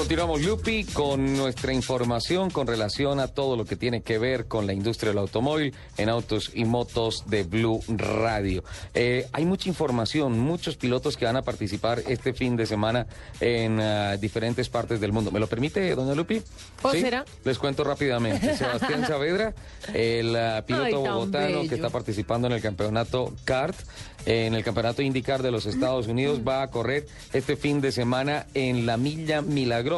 Continuamos, 0.00 0.40
Lupi, 0.40 0.84
con 0.84 1.36
nuestra 1.36 1.74
información 1.74 2.50
con 2.50 2.66
relación 2.66 3.20
a 3.20 3.28
todo 3.28 3.54
lo 3.54 3.66
que 3.66 3.76
tiene 3.76 4.00
que 4.00 4.16
ver 4.18 4.46
con 4.46 4.66
la 4.66 4.72
industria 4.72 5.10
del 5.10 5.18
automóvil 5.18 5.74
en 5.98 6.08
autos 6.08 6.52
y 6.54 6.64
motos 6.64 7.24
de 7.26 7.42
Blue 7.42 7.82
Radio. 7.86 8.64
Eh, 8.94 9.28
hay 9.30 9.44
mucha 9.44 9.68
información, 9.68 10.38
muchos 10.40 10.76
pilotos 10.76 11.18
que 11.18 11.26
van 11.26 11.36
a 11.36 11.42
participar 11.42 12.02
este 12.08 12.32
fin 12.32 12.56
de 12.56 12.64
semana 12.64 13.06
en 13.40 13.78
ah, 13.78 14.16
diferentes 14.16 14.70
partes 14.70 15.00
del 15.00 15.12
mundo. 15.12 15.30
¿Me 15.30 15.38
lo 15.38 15.46
permite, 15.48 15.94
doña 15.94 16.14
Lupi? 16.14 16.42
¿O 16.80 16.90
será? 16.92 17.26
Les 17.44 17.58
cuento 17.58 17.84
rápidamente. 17.84 18.56
Sebastián 18.56 19.06
Saavedra, 19.06 19.54
el 19.92 20.34
ah, 20.34 20.64
piloto 20.66 20.86
Ay, 20.86 20.94
bogotano 20.94 21.68
que 21.68 21.74
está 21.74 21.90
participando 21.90 22.46
en 22.46 22.54
el 22.54 22.62
campeonato 22.62 23.34
kart, 23.44 23.76
en 24.24 24.54
el 24.54 24.64
campeonato 24.64 25.02
IndyCar 25.02 25.42
de 25.42 25.50
los 25.50 25.66
Estados 25.66 26.06
Unidos, 26.06 26.40
va 26.46 26.62
a 26.62 26.70
correr 26.70 27.06
este 27.34 27.56
fin 27.56 27.82
de 27.82 27.92
semana 27.92 28.46
en 28.54 28.86
la 28.86 28.96
Milla 28.96 29.42
Milagrosa. 29.42 29.89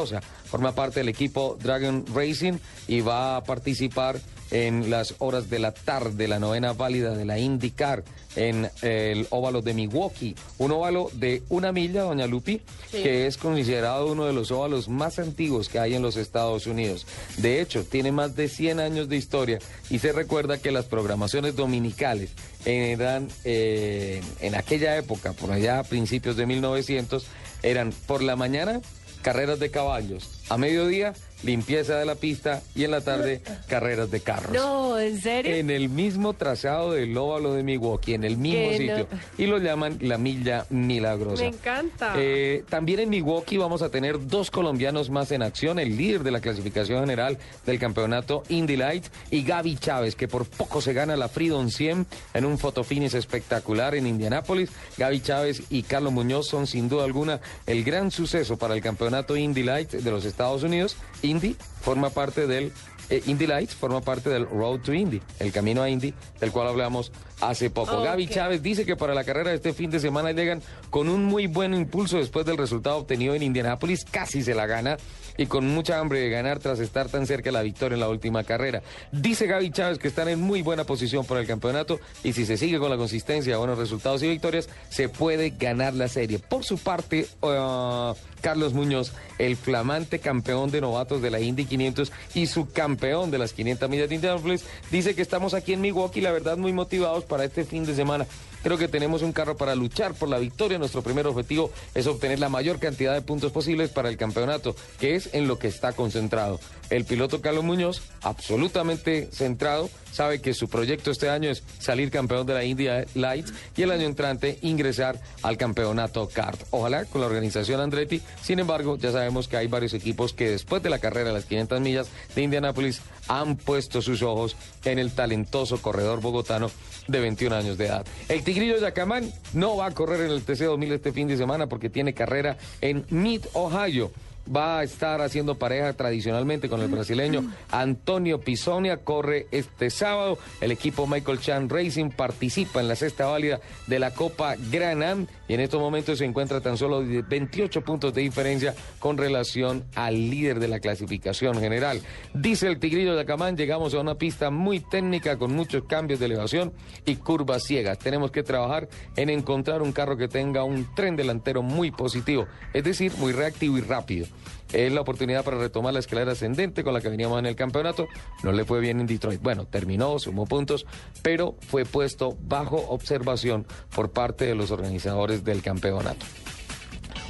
Forma 0.45 0.73
parte 0.73 1.01
del 1.01 1.09
equipo 1.09 1.57
Dragon 1.61 2.03
Racing 2.13 2.53
y 2.87 3.01
va 3.01 3.37
a 3.37 3.43
participar 3.43 4.19
en 4.49 4.89
las 4.89 5.15
horas 5.19 5.49
de 5.49 5.59
la 5.59 5.71
tarde, 5.71 6.27
la 6.27 6.39
novena 6.39 6.73
válida 6.73 7.15
de 7.15 7.25
la 7.25 7.39
IndyCar 7.39 8.03
en 8.35 8.69
el 8.81 9.27
óvalo 9.29 9.61
de 9.61 9.73
Milwaukee. 9.73 10.35
Un 10.57 10.71
óvalo 10.71 11.09
de 11.13 11.43
una 11.49 11.71
milla, 11.71 12.03
doña 12.03 12.27
Lupi, 12.27 12.61
que 12.91 13.25
es 13.27 13.37
considerado 13.37 14.11
uno 14.11 14.25
de 14.25 14.33
los 14.33 14.51
óvalos 14.51 14.89
más 14.89 15.19
antiguos 15.19 15.69
que 15.69 15.79
hay 15.79 15.95
en 15.95 16.01
los 16.01 16.17
Estados 16.17 16.67
Unidos. 16.67 17.05
De 17.37 17.61
hecho, 17.61 17.83
tiene 17.83 18.11
más 18.11 18.35
de 18.35 18.47
100 18.47 18.79
años 18.79 19.09
de 19.09 19.17
historia 19.17 19.59
y 19.89 19.99
se 19.99 20.11
recuerda 20.11 20.59
que 20.59 20.71
las 20.71 20.85
programaciones 20.85 21.55
dominicales 21.55 22.31
eran 22.65 23.27
eh, 23.43 24.21
en 24.39 24.55
aquella 24.55 24.97
época, 24.97 25.33
por 25.33 25.51
allá 25.51 25.79
a 25.79 25.83
principios 25.83 26.35
de 26.35 26.45
1900, 26.45 27.25
eran 27.63 27.91
por 28.07 28.21
la 28.21 28.35
mañana 28.35 28.81
carreras 29.23 29.59
de 29.59 29.71
caballos, 29.71 30.29
a 30.49 30.57
mediodía 30.57 31.13
limpieza 31.43 31.97
de 31.97 32.05
la 32.05 32.15
pista 32.15 32.61
y 32.75 32.83
en 32.83 32.91
la 32.91 33.01
tarde 33.01 33.41
carreras 33.67 34.09
de 34.11 34.21
carros. 34.21 34.51
No, 34.53 34.97
¿en 34.99 35.21
serio? 35.21 35.55
En 35.55 35.69
el 35.69 35.89
mismo 35.89 36.33
trazado 36.33 36.91
del 36.93 37.15
óvalo 37.17 37.53
de 37.53 37.63
Milwaukee, 37.63 38.13
en 38.13 38.23
el 38.23 38.37
mismo 38.37 38.69
Que 38.69 38.77
sitio. 38.77 39.07
no. 39.11 39.19
Y 39.37 39.47
lo 39.47 39.57
llaman 39.57 39.97
la 40.01 40.17
milla 40.17 40.65
milagrosa. 40.69 41.43
Me 41.43 41.49
encanta. 41.49 42.13
Eh, 42.17 42.63
también 42.69 42.99
en 43.01 43.09
Milwaukee 43.09 43.57
vamos 43.57 43.81
a 43.81 43.89
tener 43.89 44.27
dos 44.27 44.51
colombianos 44.51 45.09
más 45.09 45.31
en 45.31 45.41
acción, 45.43 45.79
el 45.79 45.97
líder 45.97 46.23
de 46.23 46.31
la 46.31 46.39
clasificación 46.41 46.99
general 47.01 47.37
del 47.65 47.79
campeonato 47.79 48.43
Indy 48.49 48.77
Light 48.77 49.05
y 49.31 49.43
Gaby 49.43 49.77
Chávez, 49.77 50.15
que 50.15 50.27
por 50.27 50.45
poco 50.45 50.81
se 50.81 50.93
gana 50.93 51.15
la 51.15 51.27
Freedom 51.29 51.69
100 51.69 52.05
en 52.33 52.45
un 52.45 52.57
fotofinish 52.57 53.15
espectacular 53.15 53.95
en 53.95 54.07
Indianápolis. 54.07 54.69
Gaby 54.97 55.21
Chávez 55.21 55.63
y 55.69 55.83
Carlos 55.83 56.13
Muñoz 56.13 56.47
son 56.47 56.67
sin 56.67 56.89
duda 56.89 57.03
alguna 57.05 57.39
el 57.65 57.83
gran 57.83 58.11
suceso 58.11 58.57
para 58.57 58.73
el 58.75 58.81
campeonato 58.81 59.35
Indy 59.35 59.63
Light 59.63 59.91
de 59.91 60.11
los 60.11 60.25
Estados 60.25 60.63
Unidos. 60.63 60.95
Indy 61.33 61.55
forma 61.81 62.09
parte 62.09 62.47
del 62.47 62.71
eh, 63.09 63.21
Indy 63.25 63.47
Lights 63.47 63.75
forma 63.75 64.01
parte 64.01 64.29
del 64.29 64.47
Road 64.47 64.79
to 64.79 64.93
Indy, 64.93 65.21
el 65.39 65.51
camino 65.51 65.81
a 65.81 65.89
Indy, 65.89 66.13
del 66.39 66.51
cual 66.51 66.67
hablamos 66.67 67.11
hace 67.41 67.69
poco. 67.69 68.01
Gaby 68.01 68.27
Chávez 68.27 68.61
dice 68.61 68.85
que 68.85 68.95
para 68.95 69.13
la 69.13 69.23
carrera 69.23 69.49
de 69.49 69.57
este 69.57 69.73
fin 69.73 69.91
de 69.91 69.99
semana 69.99 70.31
llegan 70.31 70.61
con 70.89 71.09
un 71.09 71.25
muy 71.25 71.47
buen 71.47 71.73
impulso 71.73 72.17
después 72.17 72.45
del 72.45 72.57
resultado 72.57 72.97
obtenido 72.97 73.35
en 73.35 73.43
Indianápolis, 73.43 74.05
casi 74.05 74.41
se 74.41 74.55
la 74.55 74.65
gana 74.65 74.97
y 75.37 75.47
con 75.47 75.67
mucha 75.67 75.99
hambre 75.99 76.19
de 76.19 76.29
ganar 76.29 76.59
tras 76.59 76.79
estar 76.79 77.09
tan 77.09 77.25
cerca 77.25 77.49
de 77.49 77.53
la 77.53 77.61
victoria 77.63 77.95
en 77.95 78.01
la 78.01 78.09
última 78.09 78.43
carrera. 78.43 78.81
Dice 79.11 79.47
Gaby 79.47 79.71
Chávez 79.71 79.99
que 79.99 80.07
están 80.07 80.29
en 80.29 80.39
muy 80.39 80.61
buena 80.61 80.85
posición 80.85 81.25
para 81.25 81.41
el 81.41 81.47
campeonato 81.47 81.99
y 82.23 82.33
si 82.33 82.45
se 82.45 82.55
sigue 82.55 82.79
con 82.79 82.89
la 82.89 82.97
consistencia, 82.97 83.57
buenos 83.57 83.77
resultados 83.77 84.23
y 84.23 84.29
victorias, 84.29 84.69
se 84.89 85.09
puede 85.09 85.49
ganar 85.51 85.93
la 85.93 86.07
serie. 86.07 86.39
Por 86.39 86.63
su 86.63 86.77
parte, 86.77 87.27
uh, 87.41 88.13
Carlos 88.41 88.73
Muñoz, 88.73 89.11
el 89.39 89.57
flamante 89.57 90.19
campeón 90.19 90.71
de 90.71 90.81
novatos 90.81 91.21
de 91.23 91.31
la 91.31 91.39
Indy 91.39 91.65
500 91.65 92.11
y 92.35 92.45
subcampeón 92.45 93.31
de 93.31 93.39
las 93.39 93.53
500 93.53 93.89
millas 93.89 94.09
de 94.09 94.15
Indianapolis, 94.15 94.65
dice 94.91 95.15
que 95.15 95.23
estamos 95.23 95.55
aquí 95.55 95.73
en 95.73 95.81
Milwaukee, 95.81 96.21
la 96.21 96.31
verdad, 96.31 96.57
muy 96.57 96.73
motivados 96.73 97.23
para 97.23 97.45
este 97.45 97.65
fin 97.65 97.85
de 97.85 97.95
semana. 97.95 98.27
Creo 98.63 98.77
que 98.77 98.87
tenemos 98.87 99.21
un 99.21 99.33
carro 99.33 99.57
para 99.57 99.75
luchar 99.75 100.13
por 100.13 100.29
la 100.29 100.39
victoria. 100.39 100.77
Nuestro 100.77 101.01
primer 101.01 101.27
objetivo 101.27 101.69
es 101.93 102.07
obtener 102.07 102.39
la 102.39 102.47
mayor 102.47 102.79
cantidad 102.79 103.13
de 103.13 103.21
puntos 103.21 103.51
posibles 103.51 103.89
para 103.89 104.07
el 104.07 104.15
campeonato, 104.15 104.73
que 104.99 105.15
es 105.15 105.29
en 105.33 105.49
lo 105.49 105.59
que 105.59 105.67
está 105.67 105.91
concentrado. 105.91 106.61
El 106.89 107.03
piloto 107.03 107.41
Carlos 107.41 107.65
Muñoz, 107.65 108.01
absolutamente 108.21 109.27
centrado, 109.33 109.89
sabe 110.13 110.39
que 110.39 110.53
su 110.53 110.69
proyecto 110.69 111.11
este 111.11 111.29
año 111.29 111.49
es 111.49 111.63
salir 111.79 112.11
campeón 112.11 112.45
de 112.45 112.53
la 112.53 112.63
India 112.63 113.05
Lights 113.15 113.53
y 113.75 113.81
el 113.81 113.91
año 113.91 114.05
entrante 114.05 114.59
ingresar 114.61 115.19
al 115.41 115.57
campeonato 115.57 116.29
kart. 116.29 116.61
Ojalá 116.71 117.05
con 117.05 117.21
la 117.21 117.27
organización 117.27 117.81
Andretti. 117.81 118.21
Sin 118.41 118.59
embargo, 118.59 118.97
ya 118.97 119.11
sabemos 119.11 119.47
que 119.47 119.57
hay 119.57 119.67
varios 119.67 119.93
equipos 119.93 120.33
que 120.33 120.49
después 120.49 120.81
de 120.83 120.89
la 120.89 120.99
carrera 120.99 121.29
de 121.29 121.33
las 121.33 121.45
500 121.45 121.81
millas 121.81 122.07
de 122.35 122.41
Indianápolis 122.43 123.01
han 123.27 123.57
puesto 123.57 124.01
sus 124.01 124.21
ojos 124.21 124.55
en 124.85 124.99
el 124.99 125.11
talentoso 125.11 125.81
corredor 125.81 126.21
bogotano 126.21 126.69
de 127.07 127.19
21 127.19 127.55
años 127.55 127.77
de 127.77 127.87
edad. 127.87 128.05
El 128.29 128.43
Tigrillo 128.43 128.77
Yacamán 128.77 129.31
no 129.53 129.77
va 129.77 129.87
a 129.87 129.91
correr 129.91 130.21
en 130.21 130.31
el 130.31 130.43
TC 130.43 130.65
2000 130.65 130.91
este 130.93 131.11
fin 131.11 131.27
de 131.27 131.37
semana 131.37 131.67
porque 131.67 131.89
tiene 131.89 132.13
carrera 132.13 132.57
en 132.81 133.05
Mid, 133.09 133.41
Ohio. 133.53 134.11
Va 134.43 134.79
a 134.79 134.83
estar 134.83 135.21
haciendo 135.21 135.55
pareja 135.55 135.93
tradicionalmente 135.93 136.67
con 136.67 136.81
el 136.81 136.89
brasileño 136.89 137.49
Antonio 137.71 138.41
Pisonia. 138.41 138.97
Corre 138.97 139.47
este 139.51 139.89
sábado. 139.89 140.37
El 140.59 140.71
equipo 140.71 141.07
Michael 141.07 141.39
Chan 141.39 141.69
Racing 141.69 142.09
participa 142.09 142.81
en 142.81 142.89
la 142.89 142.95
sexta 142.95 143.25
válida 143.25 143.61
de 143.87 143.99
la 143.99 144.11
Copa 144.11 144.55
Gran 144.69 145.01
Am 145.01 145.27
y 145.47 145.53
en 145.53 145.61
estos 145.61 145.79
momentos 145.79 146.19
se 146.19 146.25
encuentra 146.25 146.59
tan 146.59 146.77
solo 146.77 147.01
de 147.01 147.21
28 147.21 147.81
puntos 147.83 148.13
de 148.13 148.21
diferencia 148.21 148.75
con 148.99 149.17
relación 149.17 149.85
al 149.95 150.29
líder 150.29 150.59
de 150.59 150.67
la 150.67 150.79
clasificación 150.79 151.59
general. 151.59 152.01
Dice 152.33 152.67
el 152.67 152.79
Tigrillo 152.79 153.15
de 153.15 153.21
Acamán, 153.21 153.55
llegamos 153.55 153.93
a 153.93 153.99
una 153.99 154.15
pista 154.15 154.49
muy 154.49 154.79
técnica 154.81 155.37
con 155.37 155.53
muchos 155.55 155.83
cambios 155.85 156.19
de 156.19 156.25
elevación 156.25 156.73
y 157.05 157.15
curvas 157.15 157.63
ciegas. 157.63 157.97
Tenemos 157.97 158.31
que 158.31 158.43
trabajar 158.43 158.89
en 159.15 159.29
encontrar 159.29 159.81
un 159.81 159.93
carro 159.93 160.17
que 160.17 160.27
tenga 160.27 160.63
un 160.63 160.93
tren 160.95 161.15
delantero 161.15 161.61
muy 161.61 161.91
positivo, 161.91 162.47
es 162.73 162.83
decir, 162.83 163.13
muy 163.17 163.31
reactivo 163.31 163.77
y 163.77 163.81
rápido. 163.81 164.27
Es 164.73 164.91
la 164.91 165.01
oportunidad 165.01 165.43
para 165.43 165.57
retomar 165.57 165.93
la 165.93 165.99
escalera 165.99 166.31
ascendente 166.31 166.83
con 166.83 166.93
la 166.93 167.01
que 167.01 167.09
veníamos 167.09 167.37
en 167.37 167.45
el 167.45 167.55
campeonato. 167.55 168.07
No 168.41 168.51
le 168.51 168.65
fue 168.65 168.79
bien 168.79 168.99
en 168.99 169.05
Detroit. 169.05 169.41
Bueno, 169.41 169.65
terminó, 169.65 170.17
sumó 170.17 170.47
puntos, 170.47 170.87
pero 171.21 171.55
fue 171.67 171.85
puesto 171.85 172.35
bajo 172.41 172.77
observación 172.89 173.67
por 173.95 174.11
parte 174.11 174.45
de 174.45 174.55
los 174.55 174.71
organizadores 174.71 175.43
del 175.43 175.61
campeonato. 175.61 176.25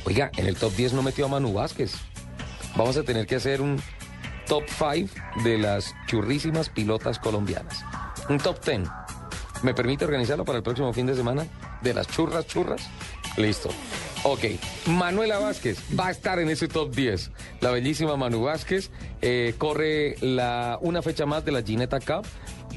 Oiga, 0.06 0.32
en 0.38 0.48
el 0.48 0.56
top 0.56 0.74
10 0.74 0.94
no 0.94 1.04
metió 1.04 1.26
a 1.26 1.30
Manu 1.30 1.54
Vázquez. 1.54 1.94
Vamos 2.76 2.96
a 2.98 3.04
tener 3.04 3.28
que 3.28 3.36
hacer 3.36 3.62
un 3.62 3.80
top 4.48 4.64
5 4.68 5.14
de 5.44 5.58
las 5.58 5.94
churrísimas 6.08 6.70
pilotas 6.70 7.20
colombianas. 7.20 7.84
Un 8.30 8.38
top 8.38 8.64
10. 8.64 8.90
¿Me 9.64 9.74
permite 9.74 10.06
organizarlo 10.06 10.46
para 10.46 10.58
el 10.58 10.64
próximo 10.64 10.92
fin 10.94 11.06
de 11.06 11.16
semana? 11.16 11.46
De 11.82 11.94
las 11.94 12.08
churras, 12.08 12.48
churras. 12.48 12.90
Listo. 13.38 13.70
Ok, 14.26 14.46
Manuela 14.88 15.38
Vázquez 15.38 15.78
va 16.00 16.08
a 16.08 16.12
estar 16.12 16.40
en 16.40 16.50
ese 16.50 16.70
top 16.70 16.96
10. 16.96 17.32
La 17.60 17.72
bellísima 17.72 18.16
Manu 18.16 18.44
Vázquez 18.44 18.90
eh, 19.22 19.54
corre 19.58 20.16
la, 20.22 20.78
una 20.82 21.02
fecha 21.02 21.26
más 21.26 21.44
de 21.44 21.52
la 21.52 21.62
Ginetta 21.62 22.00
Cup. 22.00 22.26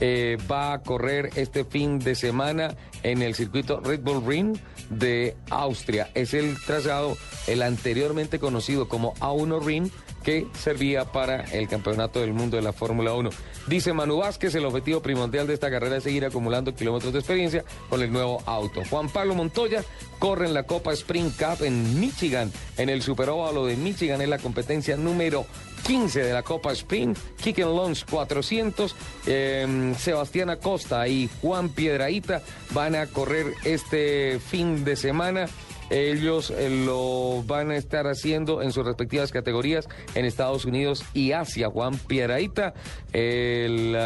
Eh, 0.01 0.39
va 0.51 0.73
a 0.73 0.83
correr 0.83 1.31
este 1.37 1.65
fin 1.65 2.01
de 2.01 2.17
semana 2.17 2.75
en 3.05 3.23
el 3.23 3.37
circuito 3.37 3.79
Red 3.79 4.01
Bull 4.01 4.27
Ring 4.27 4.59
de 4.91 5.37
Austria. 5.51 6.11
Es 6.15 6.35
el 6.35 6.56
trazado, 6.67 7.17
el 7.47 7.62
anteriormente 7.62 8.41
conocido 8.41 8.89
como 8.89 9.15
A1 9.15 9.65
Ring, 9.65 9.89
que 10.26 10.48
servía 10.59 11.04
para 11.04 11.42
el 11.53 11.69
campeonato 11.69 12.20
del 12.20 12.32
mundo 12.32 12.56
de 12.56 12.62
la 12.64 12.72
Fórmula 12.72 13.14
1. 13.14 13.31
Dice 13.69 13.92
Manu 13.92 14.16
Vázquez, 14.16 14.56
el 14.56 14.64
objetivo 14.64 15.00
primordial 15.00 15.47
de 15.47 15.54
esta 15.54 15.70
carrera 15.70 15.98
es 15.98 16.03
seguir 16.03 16.25
acumulando 16.25 16.75
kilómetros 16.75 17.12
de 17.12 17.20
experiencia 17.20 17.64
con 17.88 18.03
el 18.03 18.10
nuevo 18.12 18.42
auto. 18.44 18.82
Juan 18.91 19.09
Pablo 19.09 19.37
Montoya 19.37 19.84
corre 20.19 20.47
en 20.47 20.54
la 20.54 20.64
Copa 20.64 20.92
Spring 20.94 21.31
Cup 21.31 21.62
en 21.62 22.00
Michigan, 22.00 22.50
en 22.76 22.88
el 22.88 23.03
Superóvalo 23.03 23.66
de 23.66 23.76
Michigan, 23.76 24.20
es 24.20 24.28
la 24.28 24.38
competencia 24.38 24.96
número 24.96 25.46
15 25.87 26.25
de 26.25 26.32
la 26.32 26.43
Copa 26.43 26.72
Spring, 26.72 27.14
Kicken 27.40 27.76
Launch 27.76 28.05
400, 28.11 28.96
eh, 29.26 29.94
Sebastián 29.96 30.50
Acosta 30.50 31.06
y 31.06 31.31
Juan 31.40 31.69
Piedraíta 31.69 32.43
van 32.72 32.96
a 32.96 33.06
correr 33.06 33.55
este 33.64 34.40
fin 34.40 34.84
de 34.84 34.96
semana. 34.96 35.46
Ellos 35.91 36.50
eh, 36.50 36.71
lo 36.71 37.43
van 37.44 37.71
a 37.71 37.77
estar 37.77 38.06
haciendo 38.06 38.62
en 38.62 38.73
sus 38.73 38.85
respectivas 38.85 39.33
categorías 39.33 39.88
en 40.15 40.25
Estados 40.25 40.65
Unidos 40.65 41.05
y 41.15 41.33
Asia. 41.33 41.69
Juan 41.69 41.97
Piedraíta 41.97 42.75
el, 43.12 43.97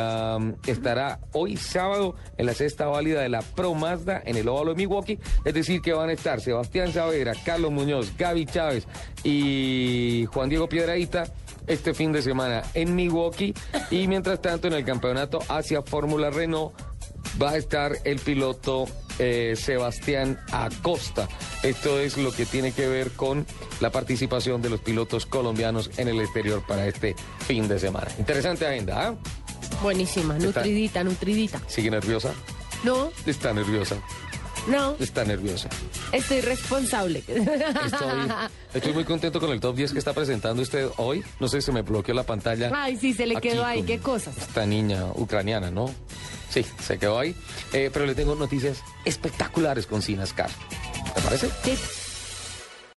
estará 0.67 1.21
hoy 1.33 1.57
sábado 1.57 2.15
en 2.37 2.47
la 2.47 2.55
sexta 2.55 2.87
válida 2.87 3.23
de 3.23 3.29
la 3.29 3.43
Pro 3.43 3.75
Mazda 3.75 4.23
en 4.25 4.37
el 4.37 4.49
óvalo 4.49 4.73
de 4.73 4.77
Milwaukee. 4.77 5.19
Es 5.45 5.55
decir, 5.55 5.81
que 5.81 5.93
van 5.93 6.11
a 6.11 6.13
estar 6.13 6.41
Sebastián 6.41 6.93
Saavedra, 6.93 7.33
Carlos 7.45 7.73
Muñoz, 7.73 8.17
Gaby 8.17 8.47
Chávez 8.47 8.87
y 9.25 10.27
Juan 10.33 10.49
Diego 10.49 10.69
Piedraíta 10.69 11.25
este 11.67 11.95
fin 11.95 12.13
de 12.13 12.23
semana 12.23 12.63
en 12.75 12.95
Milwaukee. 12.95 13.55
Y 13.91 14.07
mientras 14.09 14.41
tanto, 14.43 14.69
en 14.69 14.75
el 14.75 14.85
campeonato 14.85 15.39
Asia 15.49 15.83
Fórmula 15.83 16.31
Renault 16.31 16.75
va 17.41 17.51
a 17.51 17.57
estar 17.57 17.93
el 18.05 18.19
piloto 18.19 18.87
eh, 19.21 19.55
Sebastián 19.55 20.39
Acosta. 20.51 21.29
Esto 21.63 22.01
es 22.01 22.17
lo 22.17 22.33
que 22.33 22.47
tiene 22.47 22.73
que 22.73 22.89
ver 22.89 23.11
con 23.13 23.47
la 23.81 23.91
participación 23.93 24.63
de 24.63 24.71
los 24.71 24.81
pilotos 24.81 25.27
colombianos 25.27 25.91
en 25.99 26.09
el 26.09 26.19
exterior 26.21 26.65
para 26.67 26.87
este 26.87 27.15
fin 27.47 27.69
de 27.69 27.79
semana. 27.79 28.09
Interesante 28.19 28.67
agenda, 28.67 29.09
¿ah? 29.09 29.15
Buenísima, 29.83 30.39
nutridita, 30.39 31.05
nutridita. 31.05 31.61
¿Sigue 31.69 31.91
nerviosa? 31.91 32.33
No, 32.83 33.13
Está 33.27 33.53
nerviosa. 33.53 33.97
no, 34.67 34.97
Está 34.99 35.25
nerviosa. 35.25 35.69
estoy 36.13 36.41
responsable. 36.41 37.23
Estoy, 37.29 38.33
estoy 38.75 38.93
muy 38.95 39.05
contento 39.05 39.39
con 39.39 39.51
el 39.51 39.61
top 39.61 39.77
10 39.77 39.93
que 39.93 39.99
está 39.99 40.15
presentando 40.15 40.63
usted 40.63 40.89
hoy. 40.97 41.23
No 41.41 41.49
sé 41.49 41.61
si 41.61 41.67
se 41.67 41.73
me 41.73 41.83
bloqueó 41.83 42.15
la 42.15 42.25
pantalla. 42.25 42.71
Ay, 42.75 42.97
sí, 42.97 43.13
se 43.13 43.27
le 43.27 43.37
quedó 43.41 43.65
ahí, 43.67 43.83
qué 43.83 43.99
cosas. 43.99 44.37
Esta 44.39 44.65
niña 44.65 45.05
ucraniana, 45.15 45.71
¿no? 45.71 45.95
Sí, 46.51 46.67
se 46.85 46.99
quedó 46.99 47.19
ahí. 47.19 47.35
Eh, 47.73 47.91
pero 47.93 48.07
le 48.07 48.15
tengo 48.15 48.35
noticias 48.35 48.83
espectaculares 49.05 49.87
con 49.87 50.03
Sinascar. 50.03 50.51
¿Te 51.15 51.21
parece? 51.23 51.49
Sí. 51.65 51.79